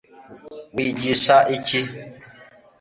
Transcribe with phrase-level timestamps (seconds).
[0.75, 1.81] wigisha iki